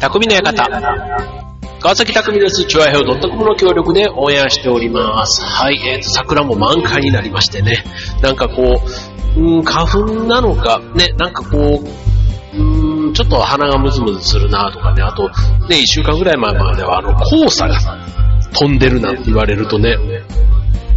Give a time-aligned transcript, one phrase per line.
[0.00, 0.64] 匠の館。
[1.80, 2.64] 川崎匠です。
[2.66, 5.44] チュアヘオ .com の協力でオンエアしております。
[5.44, 7.84] はい、えーと、桜も満開になりましてね、
[8.22, 8.80] なんかこ
[9.36, 15.28] う、うん、花粉なのか、ね、なんかこう、うん、ちょっと鼻がムズムズするなとかね、あと、
[15.68, 17.76] ね、一週間ぐらい前までは、あの、黄砂が
[18.52, 19.96] 飛んでるなんて言われるとね、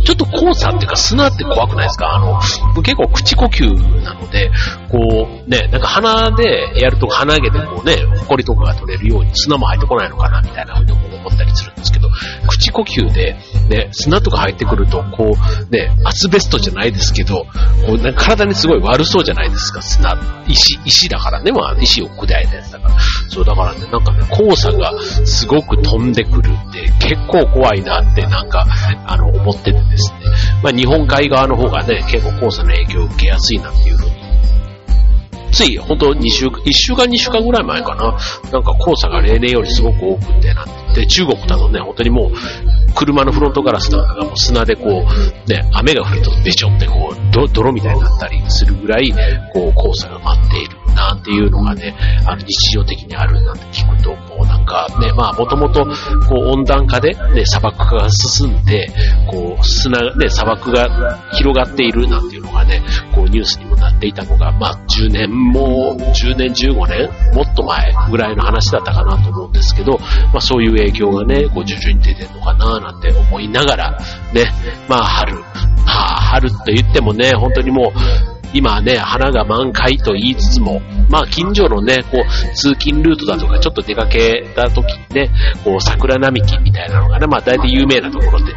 [0.04, 2.10] ちょっと黄砂っていうか砂って怖くないですか？
[2.14, 2.40] あの、
[2.82, 4.52] 結構口呼吸なので、
[4.90, 7.96] こうね、なんか鼻でやると鼻毛でこうね、
[8.28, 12.10] 埃とかが取れるように砂も入ってこないのかなみたいなふうに思ったりするんですけど、
[12.48, 13.36] 口呼吸で
[13.70, 17.46] ね、砂とか入ってくると、こうね、アスベストじゃないですけど、
[17.86, 20.18] こうな体にすごい悪そうじゃないですか、砂。
[20.48, 22.96] 石、石だからね、まあ石を砕いたやつだから。
[23.30, 24.94] そうだからね、なんかね、黄砂が
[25.26, 26.52] すごく飛んでくる
[27.00, 28.66] 結構怖いなってなんか、
[29.06, 30.20] あの、思っててですね。
[30.64, 34.22] まあ日本海側の方がね、結構黄砂の影響を受けやすいなっていうふうに
[35.52, 38.18] つい、ほんと2週、1週間2週間ぐらい前かな。
[38.52, 42.32] なんか黄砂が例年よりすごく多くてなって、中国だとね、本当にもう、
[42.94, 49.14] 車のフロントガラスなんかがもう砂でこう、ね、雨が降るとべちょってこう、泥みたいになったりするぐらい、
[49.54, 51.96] こう、黄砂が舞っているなんていうのがね、
[52.26, 54.16] あの、日常的にあるなんて聞くと、
[54.66, 55.86] かね、まあ、もともと、
[56.30, 58.88] 温暖化で、ね、砂漠化が進んで、
[59.30, 62.82] こう、砂、ね、砂漠が広がっているなんていうのがね、
[63.14, 69.98] こう、ニュースにもなっていたのが、まあ、10年も、10年、15年、もっと前ぐらいの話だったかなと思うんですけど、
[70.34, 73.92] まあ、そういう影響がね、こう、徐々に出てるのかななんて思いながら、
[74.34, 74.52] ね、
[74.88, 75.44] まあ、春、ま
[75.86, 85.30] あ、春って言ってもね、本当にもう、今ね、花が満開と言いつつも、まあ近所のね、こう、通勤ルートだとかちょっと出かけた時にね、
[85.64, 88.54] こう、桜並木みたいなのがね、まあ大体有名なところで、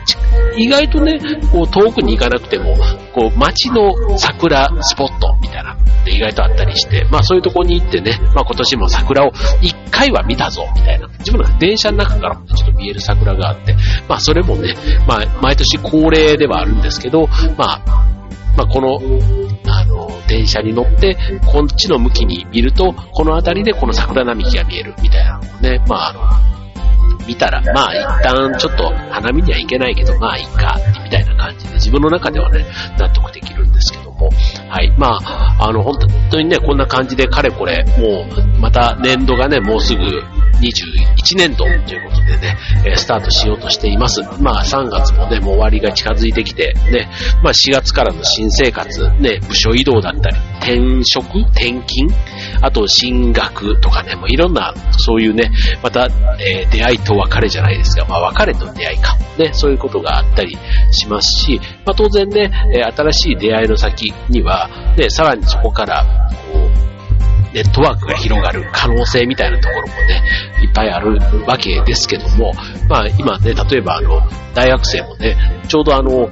[0.57, 1.19] 意外とね、
[1.53, 2.77] こう、遠くに行かなくても、
[3.13, 11.09] こう、街の桜スポットみたいな意外とあったりして、まあそういうところに行ってね、まあ今年も桜を一回は見たぞ、みたいな。
[11.19, 13.75] 自分の電車の中からもちょっと見える桜があって、
[14.09, 14.75] まあそれもね、
[15.07, 18.05] まあ毎年恒例ではあるんですけど、まあ、
[18.57, 19.01] まあ、この、
[19.67, 21.17] あの、電車に乗って、
[21.47, 26.64] こっちの向きに見ると、この辺りでこの桜並木が見えるみたいなのをね、まあ、あの、
[27.27, 32.65] 見たら、まあ、一旦ちょっと花見には行けないけど、まあ、いいか、みたいな感じで、自分の中ではね、
[32.99, 34.31] 納得できるんですけども、
[34.69, 34.93] はい。
[34.99, 35.99] まあ、あの、本
[36.31, 40.03] 当にね、こんな感じで、かれこれ、もう、また年度がね、もうすぐ、
[40.61, 44.23] 21年度ということでね、えスタートしようとしています。
[44.41, 47.09] まあ3月もね、もう終わりが近づいてきて、ね、
[47.43, 51.27] まあ4月からの新生活、ね、部署移動だったり、転職？
[51.51, 52.09] 転勤？
[52.61, 55.51] あと進学とかね、もういろんな、そういうね、
[55.83, 56.09] また、
[56.41, 60.57] えー、出会いと別れじゃないですが、まあ別れと出会いか、ね、そういうことがあったり
[60.91, 66.05] しますし、まあ当然ね、え、新しい出会いの先には、ね、さらにそこから、
[66.53, 70.23] こう、ネットワークが広がる可能性みたいなところもね、
[70.63, 72.53] いっぱいあるわけですけども、
[72.89, 74.21] まあ今ね、例えばあの、
[74.55, 75.37] 大学生もね、
[75.69, 76.29] ちょうどあの、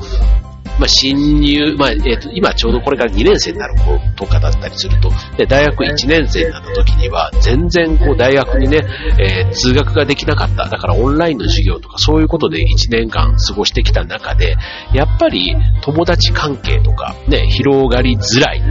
[0.78, 8.81] まあ、新入、まあ、えっ、ー、と、今ちょうどこれから2年生になる子とかだったりすると、で、大学1年生になった時には、全然こう大学にね、
[9.19, 10.69] えー、通学ができなかった。
[10.69, 14.56] だからオンラインの授業とかそういうことで1年間過ごしてきた中で、
[14.93, 18.62] やっぱり友達関係とかね、広がりづらい。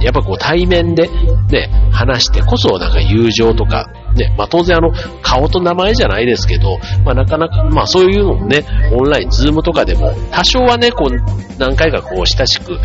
[0.00, 1.08] やっぱこう対面で
[1.50, 4.92] ね、話してこそなんか友情とか、ね、まあ当然あの、
[5.22, 12.78] 顔と名前じゃないですけど、まあなかなか、まあそういうのもね、オンライン、ズームとかでも、多少はね、こう、何回かこう親しく、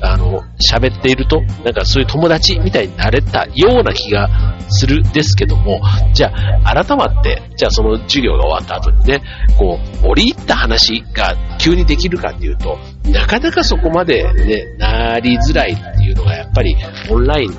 [0.00, 4.28] あの、喋っていると、なんかそういう友達みたいになれたような気が
[4.68, 5.80] するですけども、
[6.12, 6.32] じゃ
[6.64, 9.22] あ、改まって、じゃあその授業が終わった後にね、
[9.58, 16.76] こう、折り入った話が急にできるかっていうと、なかなかそこまでね、なりづらいっていうのがやっぱり
[17.10, 17.50] オンライン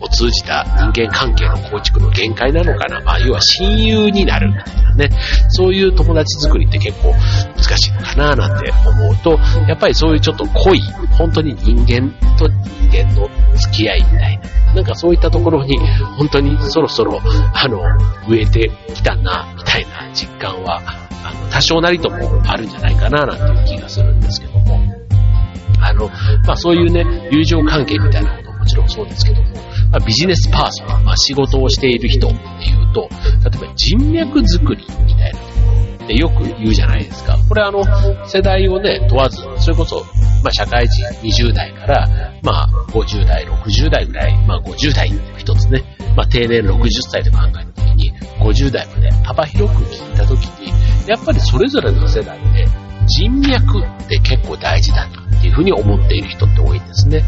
[0.00, 3.00] を通じた人間関係の構築の限界なのかな。
[3.00, 5.10] まあ、要は親友になるみたいなね。
[5.48, 7.12] そういう友達作りって結構
[7.56, 9.38] 難しいのかななんて思うと、
[9.68, 10.80] やっぱりそういうちょっと濃い、
[11.16, 14.74] 本当に人間と人間の付き合いみたいな。
[14.74, 15.78] なんかそういったところに、
[16.16, 17.20] 本当にそろそろ、
[17.54, 17.80] あの、
[18.28, 20.80] 植えてきたな、みたいな実感は、
[21.24, 24.80] あの、多少なりともあるんじゃないかな、なんていう気がするんですけども。
[25.80, 26.08] あの、
[26.46, 29.48] まあそういうね、友情関係みたいなことももちろんそうですけども、
[29.90, 32.40] まあ、ビジネスパーソン、まあ仕事をしている人ってい
[32.74, 33.08] うと、
[33.50, 35.52] 例えば人脈作りみたいなとこ
[35.98, 37.36] ろってよく言うじゃないですか。
[37.48, 37.82] これあの、
[38.26, 40.04] 世代をね、問わず、それこそ、
[40.42, 42.08] まあ社会人20代から、
[42.42, 45.82] まあ50代、60代ぐらい、まあ50代一つね、
[46.16, 50.68] まあ定年60歳で考えたときに、50代まで幅広く聞いたときに、
[51.08, 52.66] やっぱりそれぞれの世代で
[53.06, 57.22] 人脈って結構大事だなっていうふうに思っている人って多いんですね。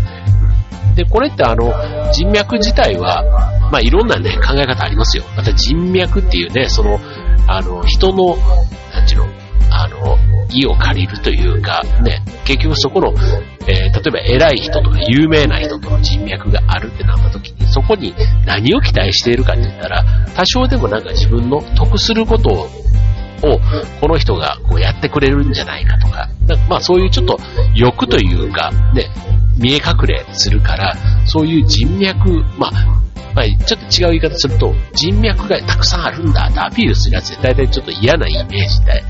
[0.94, 1.72] で、これってあの、
[2.12, 3.22] 人脈自体は、
[3.70, 5.24] まあいろんなね、考え方ありますよ。
[5.36, 6.98] また人脈っていうね、その、
[7.46, 8.36] あの、人の、
[8.92, 9.26] なんちゅうの、
[9.70, 10.18] あの、
[10.52, 13.14] 意を借りるというか、ね、結局そこの、
[13.68, 20.04] えー、例えば偉い人とか有名な人との人脈があるってなった時に、そこに何を期待しているかって言ったら、
[20.34, 22.66] 多少でもなんか自分の得することを
[23.42, 23.58] を
[24.00, 26.28] この人がこうやってくれるんじゃないかとか、
[26.68, 27.38] まあそういうちょっと
[27.74, 29.08] 欲というか、ね、
[29.60, 30.96] 見え隠れするから、
[31.26, 32.70] そういう人脈、まあ、
[33.32, 39.04] まあ、ちょっと違う言い方すると、人脈がたくさんあるんだってアピールするやつで大体ちょっと嫌なイメージって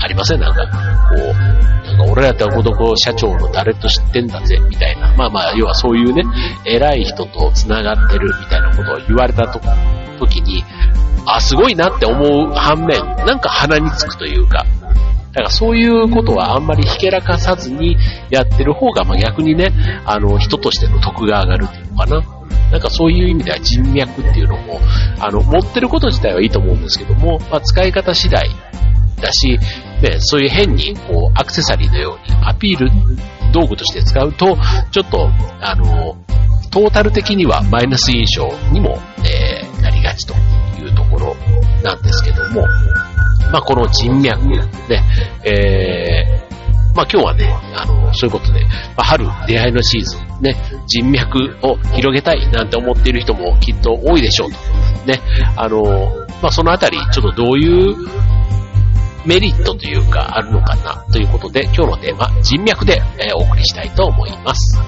[0.00, 0.40] ありません？
[0.40, 0.70] なんか、こ
[1.16, 5.14] う、なんか俺らってどこ社長の誰と知ってんだぜ、みたいな。
[5.16, 6.22] まあまあ、要はそういうね、
[6.64, 9.60] 偉い人と繋がってるみたいなことを言われたと
[10.18, 10.64] 時に、
[11.26, 14.64] あ、すごいなって思う反面、なんか鼻につくというか、
[15.36, 17.98] だからそういうことはあんまりひけらかさずに
[18.30, 19.70] やってる方が、まあ逆にね、
[20.06, 22.22] あの、人としての得が上がるっていうのかな。
[22.72, 24.80] なんかそういう意味では人脈っていうのも、
[25.20, 28.48] あの、持ってること自体はいいと思うんですけども、まあ使い方次第
[29.20, 29.58] だし、
[30.00, 32.90] ね、そういう変にこうアクセサリーのようにアピール
[33.52, 34.56] 道具として使うと、
[34.90, 35.28] ちょっと、
[35.60, 36.16] あの、
[36.70, 40.55] トータル的にはマイナス印象にも、えー、なりがちというと
[43.56, 44.60] まあ、この人脈、ね、
[45.42, 48.68] えー、まあ、今日はね、あの、そういうことで、ま
[48.98, 50.54] あ、春出会いのシーズン、ね、
[50.86, 54.58] 人脈を広げたいなんて思っている人もきっと多いでしょうと。
[55.10, 55.22] ね、
[55.56, 55.82] あの、
[56.42, 57.96] まあ、そのあたり、ちょっとどういう
[59.24, 64.78] メリットというかあるのかなということで、今日のテーマ、人脈で、えお送りしたいと思います。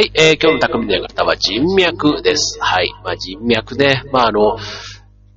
[0.00, 2.56] はい、えー、今日の匠の方は人脈です。
[2.58, 2.90] はい。
[3.04, 4.02] まあ、人脈ね。
[4.10, 4.56] まあ、あの、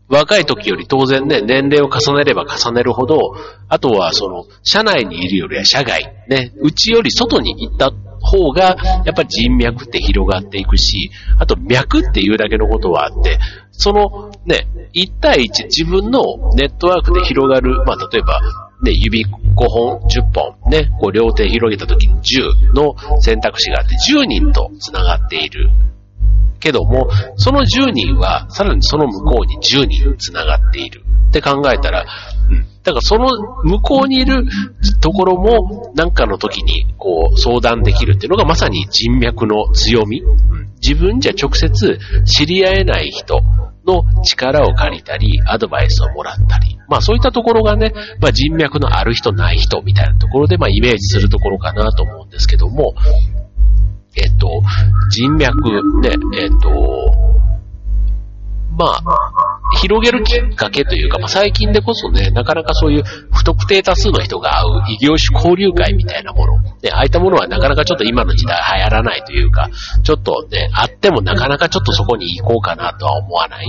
[0.07, 3.19] 若い時より当然ね、年齢を重ねれば重ねるほど、
[3.67, 13.39] あとはその、社内にいるよりは社外、ね、うちより外に行った方が、やっぱり人脈って広がっていくし、あと脈っていうだけのことはあって、
[13.71, 16.21] そのね、1対1自分の
[16.55, 18.39] ネットワークで広がる、まあ例えば、
[18.83, 25.69] ね、指5本、10本、ね、こう両手広げた時に10の選択肢があって10人と繋がっている。
[26.63, 32.05] けども、その10人は、さらにその向こうに10人繋がっているって考えたら、
[32.49, 32.65] うん。
[32.83, 33.27] だからその
[33.63, 34.45] 向こうにいる
[35.01, 40.21] ところも、なんかの時に、こう、相談できるっていうのがまさに人脈の強み。
[40.21, 43.41] うん、自分じゃ直接知り合えない人
[43.85, 52.93] の力を借りたり、アドバイスをもらったり、まあそういったところがね、まあ人脈のある人ない人みたいなところで、まあイメージするところかなと思うんですけども、
[54.15, 54.61] えっと、
[55.13, 55.53] 人脈
[56.01, 56.09] ね、
[56.41, 57.13] えっと、
[58.75, 59.21] まあ、
[59.79, 69.69] 広げるきっかけというか、まあ、最近でこそね、なかなかそういう不特定多数の人が会う異業種交流会みたいなもの、ね、ああいったものはなかなかちょっと今の時代流行らないというか、
[70.01, 73.67] ちょっとね、あってもなかなかちょっとそこに行こうかなとは思わない。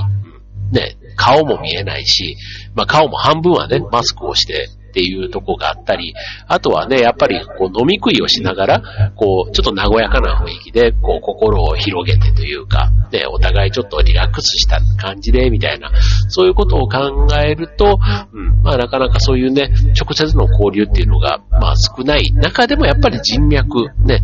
[0.73, 2.39] ね、顔も見えないし、
[2.75, 6.15] まあ、顔も半分はね、マスクをしてっていうとこがあったり、
[6.47, 15.91] あとはね、やっぱりこう飲み食いをしながら、こう、ちょっと和やかな雰囲気で、こう、心を広げてというか、ね、お互いちょっとリラックスした感じで、みたいな、
[16.29, 17.99] そういうことを考えると、
[18.33, 19.71] うん、まあなかなかそういうね、
[20.01, 24.23] 直接の交流っていうのが、まあ少ない中でもやっぱり人脈、ね、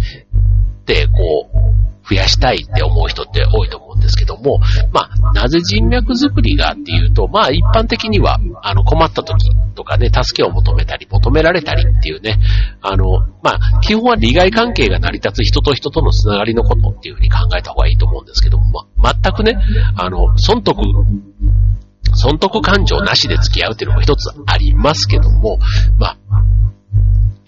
[0.80, 4.58] ってこう、増やしたいって思う人って多いと思うんですけども、
[4.92, 9.37] まあ、なぜ人脈作りがっていうと、まあ一般的には、あの困った時
[9.76, 12.38] とかね、助けを求めたり、求められたりっていうね、
[12.82, 13.04] あの、
[13.42, 19.56] まあ、基本は利害関係が成り立つ人と人とのつながりのことっていうふうに考えた方がいいと思うんですけども、まあ、全くね、
[19.96, 20.80] あの、損得、
[22.14, 25.58] 損得感情なしで付き合うっていうのも一つありますけども、
[25.99, 26.16] まあ、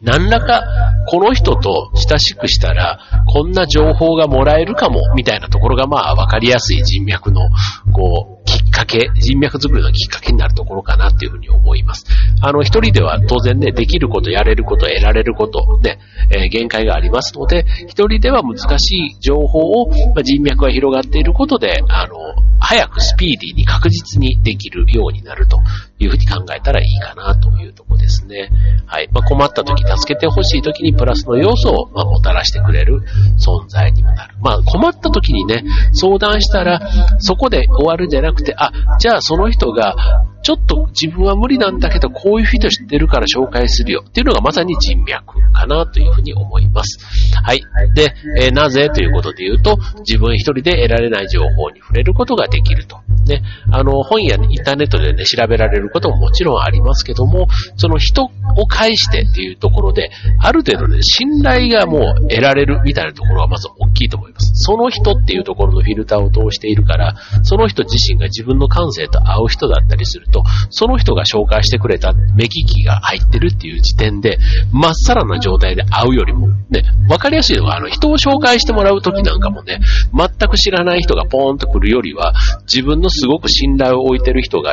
[0.02, 0.64] 何らか、
[1.06, 7.48] この人と親しくしたら、こんな情報がもらえるかも、みたいなところがまあ、わかりやすい人脈の、
[7.92, 12.04] こう、きっかけ、人脈作りのきっかけになるところかなっていうふうに思います。
[12.40, 15.98] あの、一人では当然ね、できること、やれること、得られること、ね、
[16.30, 22.14] えー、限界がありますので、一人では難しい情報を、まあ、人脈が広がっていることで、あの、
[22.62, 25.58] 早くスピーディーに確実にできるようになると
[25.98, 28.50] いうふうに考えたらいいかなというとこですね。
[28.86, 29.08] はい。
[29.12, 33.02] まあ、困った時、助けてほしい時にプラスの要素を、まもたらしてくれる
[33.36, 34.34] 存在にもなる。
[34.40, 36.80] まあ、困った時にね、相談したら、
[37.18, 39.94] そこで終わるんじゃなくて、あ、じゃあその人が、
[40.42, 46.98] ちょっと自分は無理なんだけど、こういう人知ってるから紹介するよっていうのがまさに人脈かなというふうに思います。
[47.42, 47.62] はい。
[47.94, 52.98] で、えー、なぜということで言うと、自分一人で得られない情報に触れることができると。
[53.26, 57.46] ね、あの、本やインターネットでね、調べられることももちろんありますけども、
[57.76, 58.24] その人
[58.56, 64.52] を介してっていうところで、ある程度ね、信頼がもう得られるみたいなところはまず大きいと思います。
[64.54, 74.38] その人っていうところのフィルターを通しているから、その人自身が自分の感性と合う人だったりすると、その人が紹介してくれた目利きが入ってるっていう時点で、
[74.72, 79.78] まっさらな状態で会うよりも、ね、わかりやすいのが、あの、人を紹介してもらうときなんかもね、
[80.12, 84.72] 全く知らない人がポーンと来るよりは、自分のすごく信頼を置いてる人が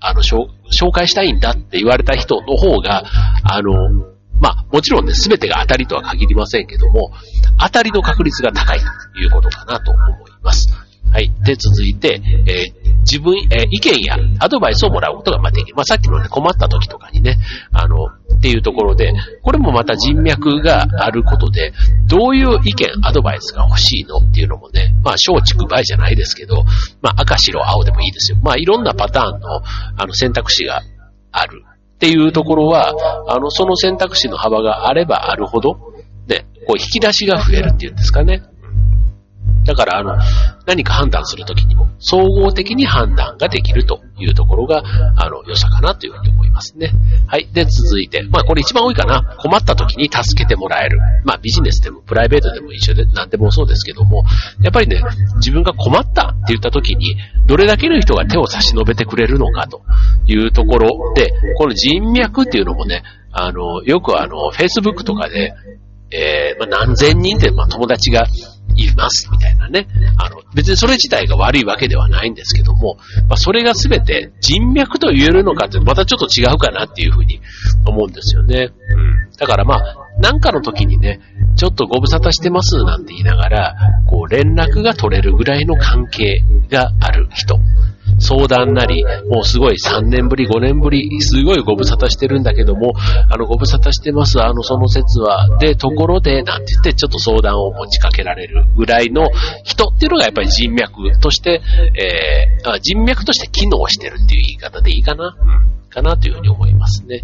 [0.00, 3.04] あの紹介したいんだって言われた人の方が、
[3.44, 3.72] あの、
[4.40, 7.10] まあ、もちろんね、すべてが当たりとは限りませんけども、
[7.58, 8.84] 当たりの確率が高いと
[9.18, 10.85] いうことかなと思います。
[11.16, 11.32] はい。
[11.46, 15.74] で、続いて、えー、自分、えー、意見やアドバイスをもらうことがまできる。
[15.74, 17.38] まあ、さっきのね、困った時とかにね、
[17.72, 21.72] あの、っていうところで、これもまた人脈があることで、
[22.06, 26.64] どういう意見、アドバイスが欲しいのっていうのもね、まあ、松竹梅じゃないですけど、
[27.00, 28.38] まあ、赤、白、青でもいいですよ。
[28.42, 29.62] まあ、いろんなパターンの、
[29.96, 30.82] あの、選択肢が
[31.32, 31.64] ある。
[31.94, 32.92] っていうところは、
[33.32, 35.78] あの、その選択肢の幅があればあるほど、
[36.28, 38.42] ね、こう引き出しが増えるっていうんですかね。
[39.66, 40.16] だから、あの、
[40.66, 44.82] 何か判断するときにも、総合的に判断ができるというところが、
[45.16, 46.92] あの、良さかなというふうに思いますね。
[47.26, 47.48] はい。
[47.52, 49.36] で、続いて、まあ、これ一番多いかな。
[49.38, 50.98] 困ったときに助けてもらえる。
[51.24, 54.24] まあ、ビジネスでもプライベートでも一緒で、何でもそうですけども、
[54.62, 55.02] やっぱりね、
[55.36, 59.82] 自分が困ったって言ったときに、どれだけの人が手を差し伸べてくれるのかと
[60.26, 65.52] いうところで、この人脈っていうのもね、あの、よくあの、Facebook とかで、
[66.10, 68.26] えー、まあ、何千人って、まあ、友達が
[68.76, 69.86] います、みたいなね。
[70.18, 72.96] あの、別にそれ自体が悪いわけではないんですけども、
[73.28, 77.40] まあ、それが全て人脈と言えるのかってまたちょっと違うかなっていうふうに
[77.86, 78.70] 思うんですよね。
[78.90, 79.30] うん。
[79.38, 81.20] だからまあ、なんかの時にね、
[81.56, 83.74] ちょっとご無沙汰してますなんて言いながら、
[84.06, 87.58] こう連絡が取れるぐらいの関係がある人。
[88.18, 92.94] 相談なり、もうすごい3年ぶり、5年ぶり、すごいご無沙汰してるんだけども、
[93.30, 99.28] あの、ご無沙汰してます、あの、その説は、で、ところで、なんて言って、ちょっと相談を持ちかけられるぐらいの
[99.64, 101.60] 人っていうのがやっぱり人脈として、
[101.94, 107.22] えー、人脈として機能してるっていう言い方でいいかな、うん、かなというふうに思いますね。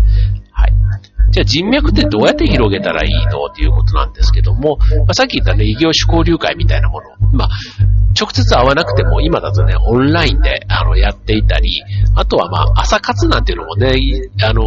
[0.50, 0.72] はい。
[1.30, 7.08] じゃあ人脈ってどうやって広げたらいいのっていうことなんですけども、まあ、さっき言ったね、異業種交流会みたいなもの。
[7.32, 7.48] まあ、
[8.18, 11.82] 直接会わなくても、今だとね、オンラインで、あの、やっていたり、
[12.16, 13.94] あとはまあ、朝活なんていうのもね、
[14.42, 14.62] あの、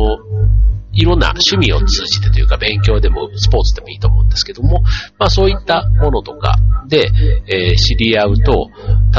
[0.96, 4.82] いろんな趣味を通じてというか、勉強でもスポーツでもいいと思うんですけども、
[5.20, 6.56] まあそういったものとか
[6.88, 7.12] で、
[7.48, 8.70] えー、知り合うと、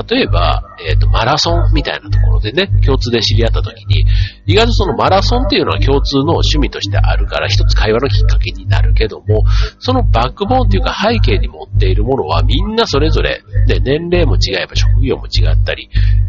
[0.09, 4.05] 例えば、えっ、ー、と、マラソンみたいなところでね、共通で知り合った時に、
[4.47, 9.45] 意外とそのマラソンっていうのは共通の趣味としてあるから、一つ会話のきっかけになるけども、
[9.79, 15.89] そのバックボーンっていうか背景に持っているものはみんなそれぞれ、ね、年齢も違えば職業も違ったり、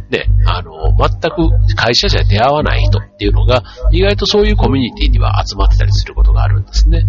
[0.10, 3.62] ね、あの、全く会社じゃ出会わない人っていうのが、
[3.92, 7.04] 意外とそういうコミュニティには集まってたりすることがあるんですね。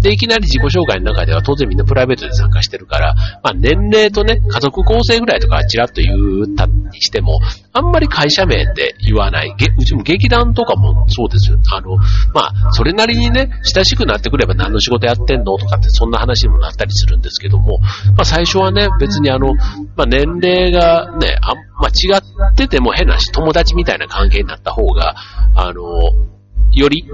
[0.00, 7.40] で、いきなり自己紹介の中では当然みんなプライベートで参加してるから、まあ年齢とね、家族構成ぐらいとかちらっと言ったにしても、
[7.72, 9.54] あんまり会社名って言わない。
[9.78, 11.58] うちも劇団とかもそうですよ。
[11.74, 11.96] あの、
[12.34, 17.78] まあ、それなりにね、親しくなってくれば何の仕事やってんのとかってそんな話にもなったりするんですけども、
[18.16, 19.54] まあ最初はね、別にあの、
[19.96, 25.16] まあ年齢がね、あま違ってても変なし、友達みたいな関係になった方が、
[25.54, 25.82] あの、
[26.72, 27.04] より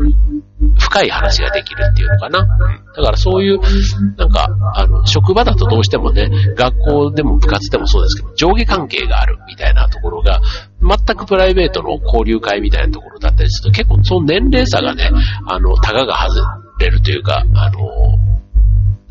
[0.78, 2.46] 深い話ができるっていうのかな。
[2.96, 3.60] だからそういう、
[4.16, 10.40] なんか、あの、職場だとどうしてもね、学校でも部活でもそうですけど、上下関係があるみたいなところが、
[10.80, 15.10] 全くプライベートの交流会みたいなところだったりすると、結構その年齢差がね、
[15.46, 16.40] あの、たがが外
[16.80, 17.78] れるというか、あの、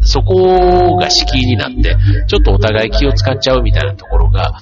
[0.01, 4.54] そこが敷居になって、ちょっとお互い気を使っちゃうみたいなところが、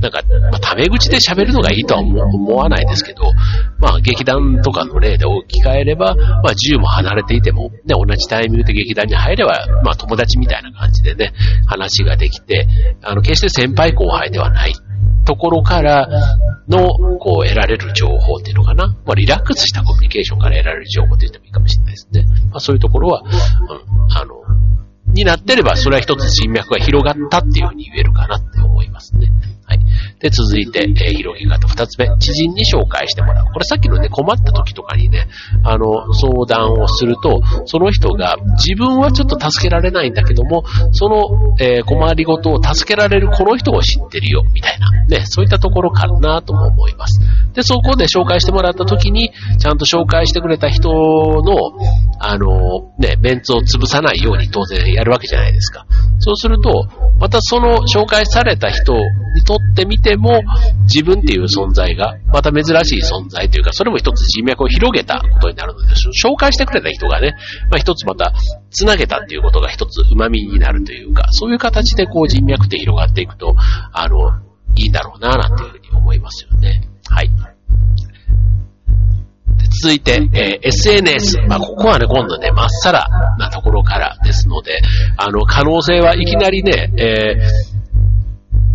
[0.00, 3.22] なんか、まあ、タメ口で喋るのがいいとは思わないですけど、
[3.78, 11.32] まあ、劇団とかの例で置き換えれば、まあ、10も離れていても、ね、同じタイミングで劇団に入れば、まあ、友達みたいな感じでね、
[11.66, 12.66] 話ができて、
[13.02, 14.74] あの、決して先輩後輩ではない
[15.24, 16.08] ところから
[16.68, 18.88] の、こう、得られる情報っていうのかな。
[19.04, 22.26] まあ、リラックスしたコミュニケーションから得られる情報って言ってもいいかもしれないですね。
[22.50, 24.34] まあ、そういうところは、うん、あの、
[25.12, 29.28] になってれば、それは一つ人脈が広がったっていうふうに言えるかなって思いますね。
[29.64, 29.80] はい。
[30.20, 33.44] で、続いて、えー、広げ方二つ目、知人に紹介してもらう。
[33.52, 35.28] これさっきのね、困った時とかにね、
[35.64, 44.90] あの、相談をすると、その人が自分はちょっと助けられないんだけども、その、えー、困りごとを助けられるこの人を知ってるよ、みたいな。
[45.06, 47.20] ね、そういったところかなとも思います。
[47.54, 51.54] で、そこで紹介してもらった時に、ちゃんと紹介してくれた人の、
[52.20, 55.86] あの、ね、メンツを潰さないように当然やるわけじゃないですか。
[56.18, 56.88] そうすると、
[57.18, 58.94] またその紹介された人
[59.34, 60.42] にとってみても、
[60.82, 67.34] 自分っていう存在が、また珍しい存在というか、それも一つ人脈を広げたことになるので、紹介してくれた人がね、
[67.70, 68.32] まあ一つまた
[68.70, 73.54] 繋げたっていうことが一つ旨味になるというか、そういう形でこう人脈って広がっていくと、
[73.92, 74.40] あの、
[74.76, 76.82] いいんだろうな、なんていうふうに思いますよね。
[77.08, 77.30] はい。
[79.82, 81.38] 続いて、えー、SNS。
[81.48, 84.78] まあ、ここはね、今度ね、まっさらなところからですので、
[85.16, 87.75] あの、可能性はいきなりね、えー、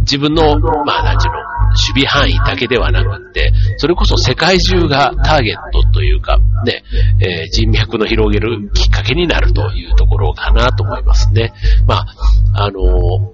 [0.01, 1.39] 自分の、まあ、なんちゅうの、
[1.71, 6.83] 守備範囲だけではなくって、それこそ世界中がターゲットというか、ね、
[7.19, 11.53] えー、人脈の広げるきっかけになるというところかなと思いますね。
[11.87, 12.05] ま
[12.53, 12.81] あ、あの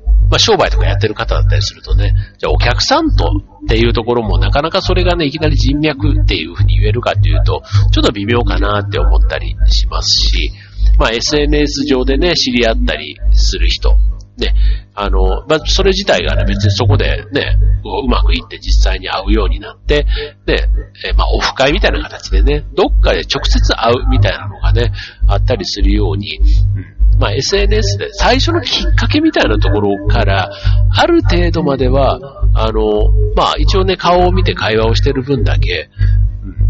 [0.04, 3.32] ーまあ、商売とかやってる方だったりするとね、じゃあお客さんと
[3.66, 10.52] っていうところもなかなかそれがね、いきなり人脈っていうふうに言えるかっていうと、ちょっと微妙かなって思ったりしますし、
[11.00, 13.96] まあ SNS 上でね、知り合ったりする人、
[14.38, 14.54] ね、
[15.00, 17.60] あの、まあ、それ自体がね、別にそこでね、
[18.04, 20.08] うまくいって実際に会うようになって、
[20.48, 20.70] ね、
[21.06, 24.92] えまあ、オフ会みたいな形でね、どっかで直接会うみたいなのがね、
[25.28, 27.20] あったりするように、うん。
[27.20, 30.50] まあ、SNS で最初のきっかけみたいなところから、
[30.90, 32.20] ある程度までは、
[32.56, 35.92] あの、まあ、一応ね、顔を見て会話をしてる分だけ、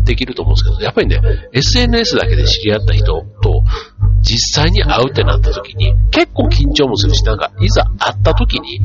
[0.04, 1.22] できると思うんですけど、やっぱりね、
[1.54, 3.06] SNS だけで知り合った人
[3.42, 3.64] と、
[4.22, 8.80] 実際に会うってなった時に、結構緊張もするし、なんか、いざ会った時に、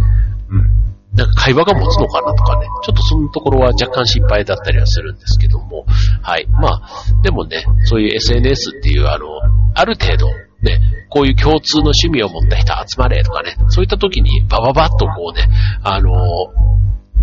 [0.51, 5.85] うん、なんか会話が持つのかなとかね、ちょっとそのところは若干心配だったりはするんですけども、
[6.23, 6.47] はい。
[6.49, 6.83] まあ、
[7.23, 9.27] でもね、そういう SNS っていう、あの、
[9.75, 10.29] ある程度、
[10.62, 15.49] ね、こういう共通の趣味を持った人集まれとかね、そういった時にバババッとこうね、
[15.83, 16.12] あの、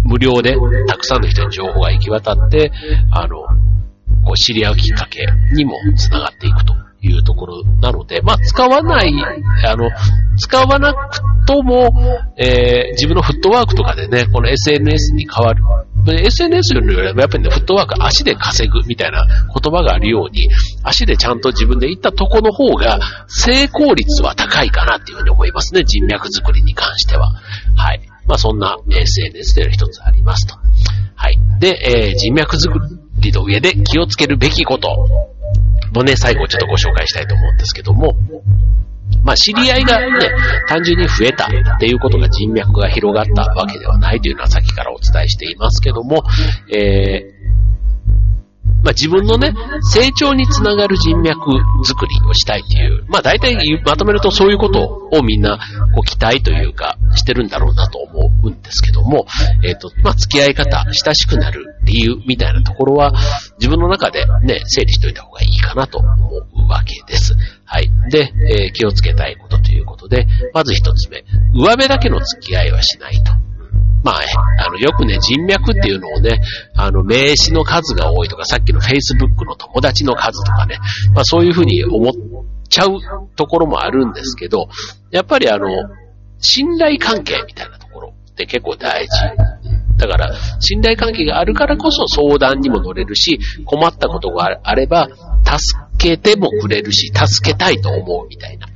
[0.03, 0.55] 無料で
[0.87, 2.71] たくさんの人に情報が行き渡って、
[3.11, 3.37] あの、
[4.25, 9.13] こう知り合うきっかけにもつながっていくというところなので、まあ、使わない、
[9.65, 9.89] あの、
[10.37, 11.89] 使わなくとも、
[12.37, 15.63] えー、自分のフットワークとかでね、この SNS に変わる。
[16.05, 20.49] SNS よりはやっぱりね、フットワーク、足で稼ぐみたいな言葉があるように、
[20.83, 25.83] 足でちゃんと自分で行ったとこの方が、成功率は高いかなっていうふうに思いますね。
[25.83, 27.31] 人脈作りに関しては。
[27.75, 28.01] はい。
[28.27, 30.55] まあそんな SNS というのが一つありますと。
[31.15, 31.39] はい。
[31.59, 32.77] で、えー、人脈作
[33.19, 35.07] りの上で気をつけるべきこと
[35.93, 38.15] のね、最後ちょっとご紹介したいと思うんですけども、
[39.23, 40.31] まあ、知り合いがね、
[40.67, 46.23] 単純に増えたっていうことが人脈が広がったわけではないというのはさっきからお伝えしていますけども、
[46.71, 47.39] えー
[48.83, 51.51] まあ、自分のね、成長につながる人脈
[51.83, 55.57] 作りをしたいっていう、まあ大体まとめるとそういうことをみんな
[55.93, 59.25] こう期待というかしてるんだろうなと思うんですけども、
[59.63, 63.13] えっ、ー、と、まあ付き合い方、親しくなる理由みたいなところは
[63.59, 67.35] 自分の中でね、整理しておいた方がいいかなと思うわけです。
[67.65, 67.89] はい。
[68.09, 73.48] で、えー、気をつけたいことということで、まず一つ目、上辺だけの付き合いはしないと。
[74.03, 74.21] まあ、
[74.65, 76.41] あの、よくね、人脈っていうのをね、
[76.75, 80.77] あの、名詞の数が多いとか、さっきの Facebook の友達の数とかね、
[81.13, 82.13] まあそういうふうに思っ
[82.69, 82.99] ちゃう
[83.35, 84.69] ところもあるんですけど、
[85.11, 85.67] やっぱりあの、
[86.39, 89.11] 信頼関係みたいなところって結構大事。
[89.97, 95.09] だから、信頼関係があるからこそ相談にも乗れるし、困ったことがあれば、
[95.43, 98.68] 助けてもくれるし、助けたいと思うみたいな。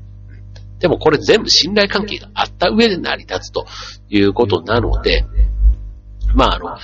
[0.84, 3.66] でもこれ全部信頼関係があった上で成り立つと
[4.10, 5.26] いうことなので、
[6.36, 6.78] まああの、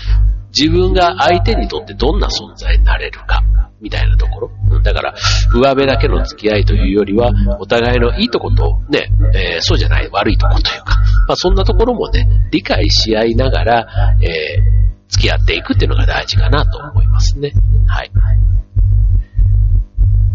[0.57, 3.43] 自分が相手にとってどんな存在になれるか、
[3.81, 4.51] みたいなところ。
[4.79, 5.13] だから、
[5.53, 10.95] 上辺だけの付き合いというよりは、お互いのいいとことね、えー、そうじゃない悪いとこというか、
[11.27, 17.51] まあそんなところもね、理解し合いながら、えー、付き合っていくっていうのが大事かなと思いますね。
[17.85, 18.11] はい。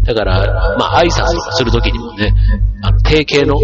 [0.05, 2.33] だから、まあ、挨拶とかするときにもね、
[2.83, 3.59] あの、定型の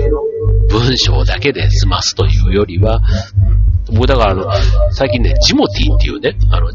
[0.69, 3.01] 文章だけで済ますというよりは、
[3.93, 4.45] 僕だからあの、
[4.91, 6.67] 最近ね、ジモティっていうね、あの、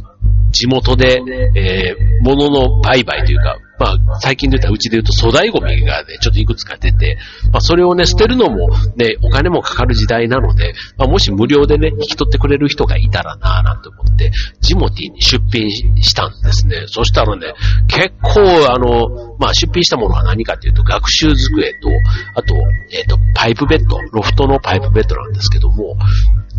[0.53, 1.21] 地元で、
[1.55, 7.19] えー、物の売買というか、まあ、最近で言ったらうちで言うと粗大ゴミがね、ちょっといくつか出て、
[7.53, 15.71] まあ、それをね、捨てるのもね、お金もかかる時代なので、まあ、もし無料でね、引き取ってくれる人がいたらなぁなんて思って、ジモティに出品
[16.03, 16.85] したんですね。
[16.87, 17.53] そしたらね、
[17.89, 18.41] 結構
[18.73, 21.89] あの、まあ、出品したものは何かっていうと、学習机と、
[22.35, 22.55] あと、
[22.93, 25.97] えっ、ー、と、パイプベッド、ロフトのパイプベッドなんですけども、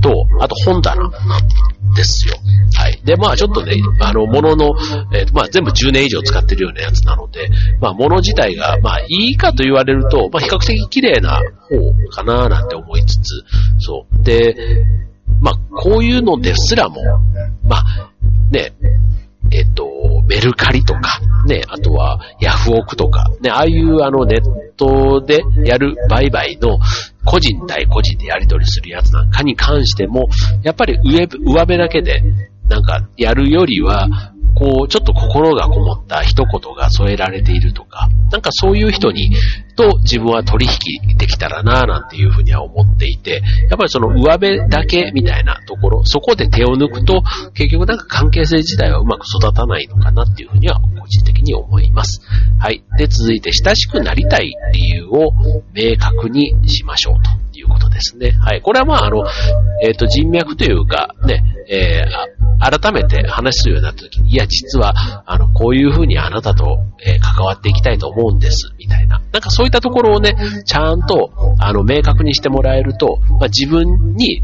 [0.02, 2.36] と、あと本棚なんですよ。
[2.76, 3.02] はい。
[3.04, 4.76] で、まあちょっとね、あの、物の、
[5.14, 13.44] えー、まあ全部10年以上使ってるようなやつなので、まあ物自体が、まあいいかと言われると、まあ比較的綺麗な方かななんて思いつつ、
[13.80, 14.24] そう。
[14.24, 14.56] で、
[15.42, 17.02] まあこういうのですらも、
[17.64, 18.12] まあ、
[18.52, 18.74] ね、
[19.52, 19.88] えっと、
[20.28, 24.52] メルカリとか、ね、あとはヤフオクとか、ね、ああいうあのネット
[25.26, 26.78] でやる売買の
[27.26, 30.28] 個人対個人でやり取りするやつなんかに関しても、
[30.64, 32.22] やっぱり上、上辺だけで
[32.70, 39.30] なんかやるよりは、こう、ちょっと心がこもった一言が添えられているとか、なんかそういう人に、
[39.76, 47.22] と自分は取引できたらなぁなんていうふうには思っていて、やっぱりその上辺だけみたいなところ、そこで手を抜くと、
[47.54, 52.22] 結局なんか関係性自体はうまく育たないのかなっていうふうには個人的に思います。
[52.60, 52.84] はい。
[52.98, 55.32] で、続いて親しくなりたい理由を
[55.74, 58.32] 明確にしましょうということですね。
[58.32, 58.62] はい。
[58.62, 59.24] これはまあ、あの、
[59.84, 64.94] えっ、ー、と、人脈というか、ね、えー、改めて話するようになった時に、いや、実は、
[65.26, 69.22] あの、こういうふうにあなたと、えー、関わっていきたいと思うんです、みたいな。
[69.32, 74.42] なんかそういったところをね、ちゃんと、あの、明確にしてもらえると、まあ、自分に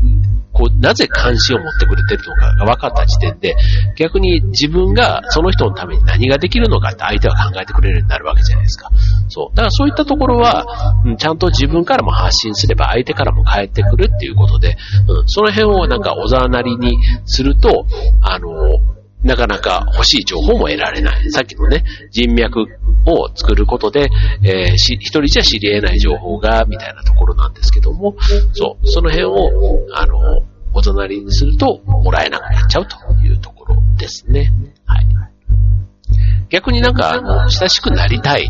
[0.53, 3.55] こう、なぜ関心を持ってくれてるのかが分かった時点で、
[3.97, 8.89] 逆に自分がその人のために何ができるのかって相手は考えてくれるようになるわけじゃないですか。
[9.29, 9.55] そう。
[9.55, 10.65] だからそういったところは、
[11.05, 17.85] うん、ちゃんと自分からも発信すれば相手からも返ってくるっていうことで、うん、その辺をなんかおざなりにすると、
[18.21, 18.47] あの、
[19.23, 21.31] なかなか欲しい情報も得られない。
[21.31, 22.61] さっきのね、人脈
[23.05, 24.09] を作ることで、
[24.43, 28.15] えー、一人じゃ知り得ない情報が、みたいなところなんですけども、
[28.53, 34.51] そう、その辺を、あの、お隣にすると、もらえなくなっちゃうというところですね。
[34.85, 35.05] はい。
[36.49, 38.47] 逆になんか、あの親しくなりたい、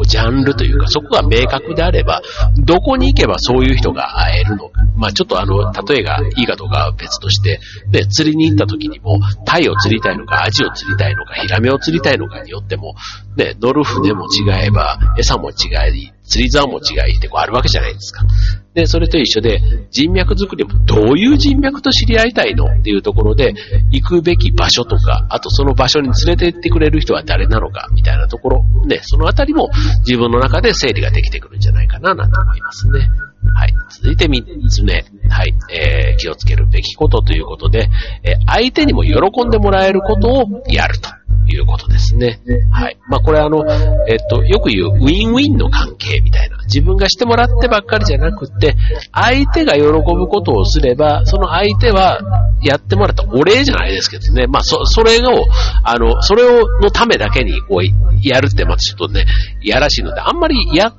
[0.00, 2.22] こう、ジャンルというか、そこが明確であれば、
[2.64, 4.82] どこに行けばそういう人が会えるのか。
[4.96, 7.60] まあちょっとあの、例えがいいかどうかは別として、
[7.90, 12.94] で、釣りに行った時にも、タイを釣りたいのか、アジを釣りたいのか、ヒラメを釣りたいのかによっても、
[13.36, 15.54] ね、乗る船も違えば、餌も違
[15.96, 18.24] い、釣り竿も違いってこうあるわけじゃないですか。
[18.72, 19.60] で、それと一緒で、
[19.90, 23.52] 人脈作りもどういう人脈と知り合いたいのっていうところで、
[23.90, 33.08] 行くべき場所とか、あとその場所に連れて行ってくれる人は誰なのか、みたいなところ、ね、そのあたりも自分の中で整理ができてくるんじゃないかな、なんて思いますね。
[33.54, 33.74] はい。
[33.90, 35.04] 続いて三つ目。
[35.28, 35.54] はい。
[35.72, 37.88] えー、気をつけるべきことということで、
[38.22, 41.10] えー、相手にも喜んでもらえることをやると。
[41.56, 42.40] いうことですね。
[42.70, 42.98] はい。
[43.08, 43.64] まあ、これあの、
[44.08, 46.58] えっと、よく言うウィンウィンの関係みたいな。
[46.64, 48.76] 自分がしてもらってばっかりじゃなくて、
[49.12, 52.20] 相手が喜ぶことをすれば、その相手は
[52.62, 54.46] やってもらったお礼じゃないですけどね。
[54.46, 55.46] まあ、そ、それを、
[55.82, 57.82] あの、それを、のためだけに、こう、
[58.22, 59.26] やるってまたちょっとね、
[59.62, 60.94] いやらしいので、あんまりや、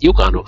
[0.00, 0.44] よくあの、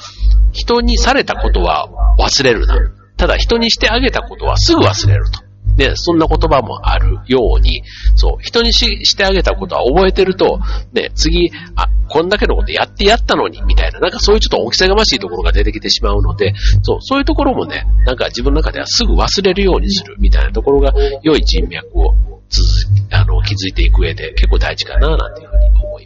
[0.53, 2.77] 人にされたことは忘れるな。
[3.17, 5.49] ただ人にしてあげたことはすぐ忘れると。
[5.77, 7.83] ね、そんな言葉もあるように、
[8.17, 10.59] そう、人にししてあげたことは覚えてると、
[10.93, 22.15] ね、次、あ、こんだけのことやってやったのに、みたいな、なんかそういうちょっと大きさがましいところが出てきてしまうので、そう、そういうところもね、なんか自分の中ではすぐ忘れるようにする、みたいなところが、良い人脈を
[22.49, 22.67] 続
[23.11, 25.58] あの、気づいていく上で結構大事かな、なんていうふうに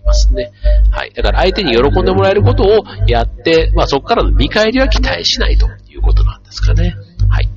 [0.05, 0.53] ますね。
[0.91, 1.12] はい。
[1.15, 6.95] だから相手に喜んでもらえることをやって、まあそこからの見返りは期待しないということなんですかね。
[7.29, 7.49] はい。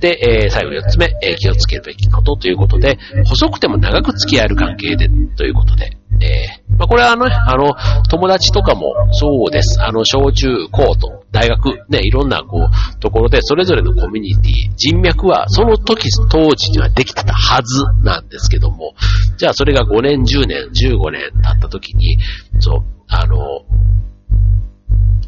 [0.00, 7.74] で、えー、最後4つ目、えー、気をつけるべきことということで、細くても長く付き合える関係で、ということで、えー、まあ、これはあの、あの、
[8.08, 9.80] 友達とかもそうです。
[9.82, 18.94] あの、小中高と、大学、ね、いろんな、こう、ところで、それぞれのコミュニティ、人脈は、その時、当時にはできてたはずなんですけども、
[19.36, 22.18] じゃあそれが5年、10年、15年経った時に、
[22.58, 23.36] そう、あの、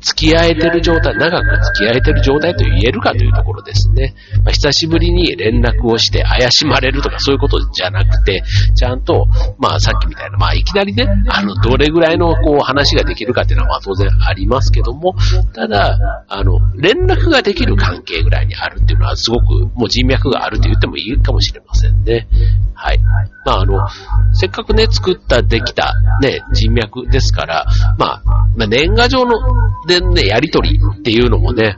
[0.02, 4.14] 付き合えてる状態、長く付き合えてる状態と言えるかというところですね。
[4.44, 8.42] まあ、久しぶりに連絡をして怪しまれるとかそういうことじゃなくて、
[8.74, 9.26] ちゃんと、
[9.58, 15.14] まあさっきみたいな、まあいきなりね、あの、どれぐらいのこう話ができるかっていうのはまあ当然ありますけども、
[15.54, 22.26] ただ、あの、連絡ができる関係ぐらいにあるっていうのはすごくもう人脈があると言ってもいいかもしれませんね。
[22.74, 22.98] はい。
[23.46, 23.78] まああの、
[24.32, 27.66] せっかくね、作った、できた、ね、人脈ですから、
[27.98, 28.22] まあ、
[28.56, 29.32] まあ、年賀状の、
[30.00, 31.76] 然ね、やりとりっていうのもね、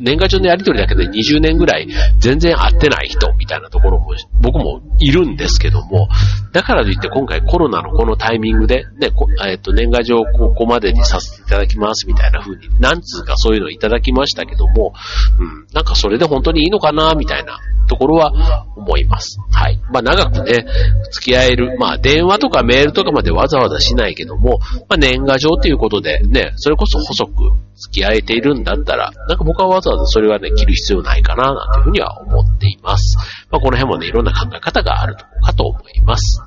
[0.00, 6.08] 年賀状のやりとりだけで20年ぐらい全然会ってない人みたいなところも僕もいるんですけども、
[6.52, 9.10] だからといって今回コロナのこのタイミングで、ね、
[9.46, 14.94] えっ、と、年賀状をここまでにさせていただきますみたいな風に、なんつうかそういうのをいただきましたけども、
[15.38, 19.38] うん、なんかそれで本当にいいのかなみたいなところは思います。
[19.50, 19.80] はい。
[19.90, 20.64] まあ長くね、
[21.10, 33.16] 付き合える、まあ電話とかメールとかまでわざわざしないけども、まあ年賀状ということでね、それこそ細く付き合えているんだったら、なんか僕はざわざそれはね、着る必要ないかな、なんていうふうには思っています。
[33.50, 36.42] まあこの辺もね、いろんな考え方があるとこかと思います。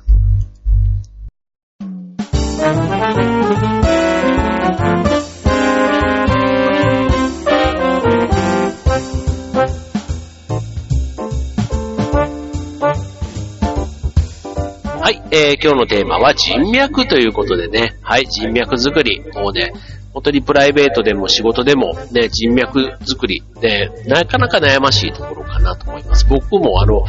[15.00, 19.22] はい、えー、今日のテーマは人脈ということでね、はい、人脈作り。
[19.32, 19.72] もうね、
[20.12, 26.26] 本当にプライベートでも仕事でもね、人脈作りで、なかなか悩ましいところかなと思います。
[26.28, 27.04] 僕もあの、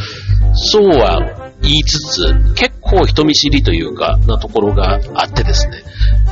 [0.53, 5.83] そうは言いつつ、結構人見知りというか、なところがあってですね。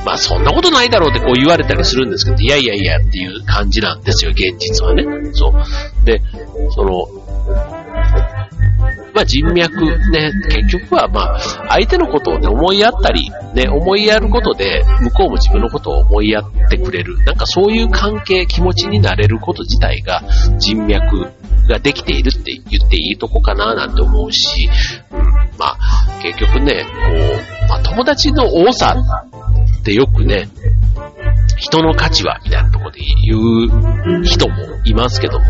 [0.05, 5.03] まあそんなことないだろうってこう言われたりするんですけど、いやいやいやっていう感じなんですよ、現実はね。
[5.33, 6.05] そう。
[6.05, 6.21] で、
[6.75, 7.16] その、
[9.17, 17.17] まあ人脈ね、結局はまあ相手のことをね思いやったり、ね、思いやることで向こうも自分のことを思いやってくれる。
[17.23, 20.21] なんかそういう関係、気持ちになれること自体が
[20.59, 21.31] 人脈
[21.67, 24.69] ができているって言っていいとこかななんて思うし、
[25.11, 25.19] うん、
[25.57, 25.77] まあ
[26.21, 26.91] 結局ね、こ
[27.65, 28.95] う、まあ友達の多さ
[29.79, 30.47] ってよくね、
[31.57, 35.45] 人の価値はみたいなところで言う人もいますけども、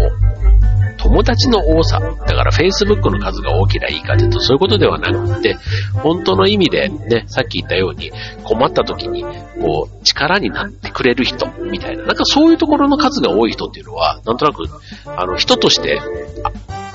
[0.97, 1.99] 友達の多さ。
[1.99, 5.57] だから Facebook の数が大きないいかというとそういうことではなくて、
[5.93, 8.11] 本当の意味でね、さっき言ったように
[8.43, 14.63] 困った時にこう力になってくれる人みたいな、なんかそういうところの数が多い人っていうのは、なんとなく
[15.05, 16.01] あの人として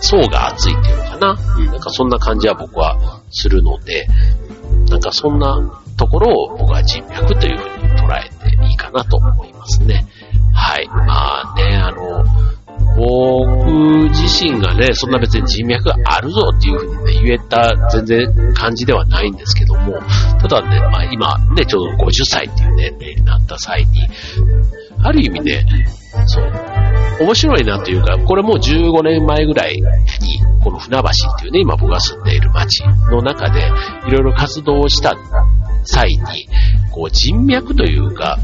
[0.00, 1.38] 層が厚いっていうのかな。
[1.58, 4.06] うん、なんかそんな感じは僕はするので、
[4.90, 7.21] なんかそんなところを僕は人脈
[14.50, 19.98] 身がね、そんな別に人脈があるぞっていうふうにね、言えた全然感じではないんですけども、
[20.40, 24.08] ただね、まあ今ね、ちょうど50歳っていう年齢になった際に、
[25.02, 25.64] ある意味ね、
[26.26, 26.52] そう、
[27.20, 29.82] 面白いなというか、これもう15年前ぐらいに、
[30.62, 33.60] この船橋っていうね、今僕が住んでいる街の中で、
[34.06, 35.14] いろいろ活動をした
[35.84, 36.48] 際に、
[36.90, 38.38] こう人脈というか、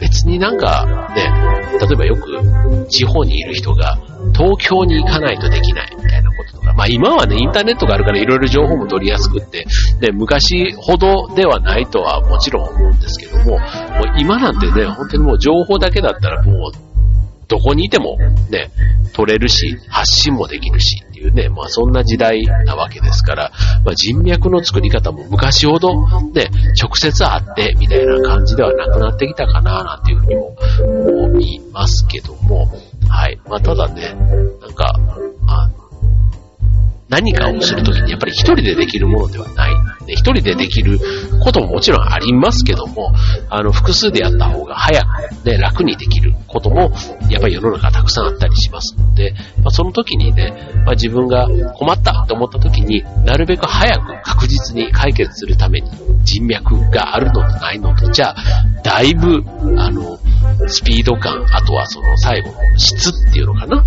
[0.00, 1.30] 別になんかね、
[1.78, 3.98] 例えばよく地方にいる人が
[4.34, 9.66] 東京に行かないとできないみたいなこととか、まあ今はね、インターネットがあるからいろいろ情報も取りやすくって、
[10.00, 13.60] で、昔ほどではないとはもちろん思うんですけども、もう
[14.18, 16.72] 今なんてね、本当にもう情報だけだったらもう
[17.48, 18.16] どこにいても
[18.48, 18.70] ね、
[19.12, 23.52] 取れるし、発信もできるしいうね、まあそんな時代なわけですから、
[23.84, 25.94] まあ人脈の作り方も昔ほど
[26.32, 26.48] ね、
[26.80, 30.56] 直接会ってみたいな感じではなくなってきたかななんていうふうにも
[31.28, 32.68] 思いますけども、
[33.08, 33.38] はい。
[33.48, 34.14] まあただね、
[34.60, 34.94] なんか、
[35.46, 35.74] あの、
[37.08, 39.72] 何かをするときにやっぱり一人でできるものではない。
[40.14, 40.98] 一人でできる
[41.42, 43.12] ことももちろんありますけども、
[43.48, 46.92] あの、複数でやった方が早く、ね、楽にできることも、
[47.28, 50.52] やっぱり世の中たくさんあったりしますので、まあ、その時にね、
[50.84, 55.90] まあ、自分が困ったと思った時になるべく早く確実に解決するために
[56.24, 58.36] 人脈があるのとないのと、じゃあ、
[58.82, 59.42] だいぶ、
[59.78, 60.18] あの、
[60.66, 63.84] スピード感、あとはその最後の質っていうのかな、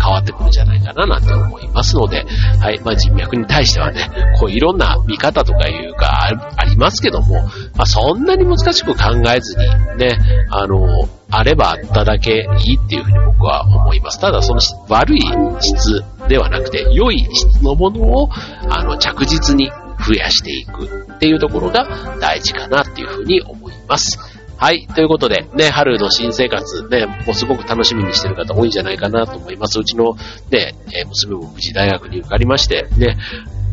[0.00, 2.24] 変わってくるんじゃないかななんて思いますので、
[2.60, 4.08] はい、まあ、人脈に対してはね、
[4.38, 7.42] こういろんな見方とかいうかありますけども、
[7.76, 10.18] まあ、そんなに難しく考えずにね、
[10.50, 14.20] あの、あればあっただけいいっていうふうに僕は思います。
[14.20, 15.20] ただその悪い
[15.60, 18.28] 質ではなくて、良い質のものを、
[18.68, 19.70] あの、着実に
[20.06, 21.86] 増やしていくっていうところが
[22.20, 24.18] 大事かなっていうふうに思います。
[24.60, 24.86] はい。
[24.88, 29.80] ということで、ね、春の新生活、ね、もうすごく楽しみにしてる方多いんじゃないかなと思います。
[29.80, 30.14] うちの、
[30.50, 33.16] ね、え娘も無事大学に受かりまして、ね、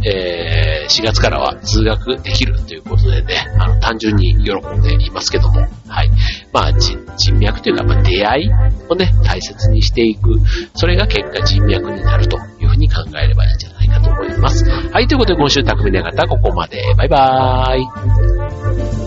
[0.06, 6.12] えー、4月からは通学できるということでね、あの、単純に喜んでいますけども、はい。
[6.54, 6.97] まあ、人
[7.38, 8.50] 脈というか、まあ、出会い
[8.89, 10.39] をね、大切にしていく。
[10.73, 14.63] それが結果人脈になるというふうに考えればいいんじゃないかと思います。
[14.69, 15.08] はい。
[15.08, 16.82] ということで、今週匠の方、ここまで。
[16.95, 19.07] バイバーイ。